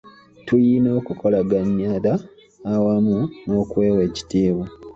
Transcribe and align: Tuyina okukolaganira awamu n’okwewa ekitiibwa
Tuyina 0.45 0.89
okukolaganira 0.99 2.13
awamu 2.73 3.19
n’okwewa 3.47 4.01
ekitiibwa 4.09 4.65